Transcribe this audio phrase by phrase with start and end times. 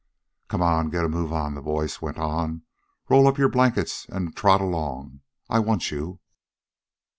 [0.47, 2.63] "Come on, get a move on," the voice went on.
[3.07, 5.21] "Roll up your blankets an' trot along.
[5.47, 6.19] I want you."